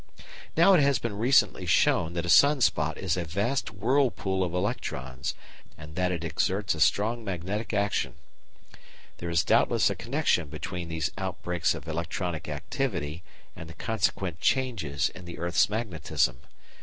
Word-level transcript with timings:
Now 0.57 0.73
it 0.73 0.81
has 0.81 0.97
been 0.97 1.15
recently 1.15 1.67
shown 1.67 2.13
that 2.13 2.25
a 2.25 2.27
sun 2.27 2.59
spot 2.61 2.97
is 2.97 3.15
a 3.15 3.23
vast 3.23 3.69
whirlpool 3.69 4.43
of 4.43 4.51
electrons 4.51 5.35
and 5.77 5.93
that 5.95 6.11
it 6.11 6.23
exerts 6.23 6.73
a 6.73 6.79
strong 6.79 7.23
magnetic 7.23 7.71
action. 7.71 8.15
There 9.19 9.29
is 9.29 9.43
doubtless 9.43 9.91
a 9.91 9.95
connection 9.95 10.47
between 10.47 10.89
these 10.89 11.11
outbreaks 11.19 11.75
of 11.75 11.87
electronic 11.87 12.49
activity 12.49 13.21
and 13.55 13.69
the 13.69 13.75
consequent 13.75 14.39
changes 14.41 15.09
in 15.09 15.25
the 15.25 15.37
earth's 15.37 15.69
magnetism. 15.69 16.39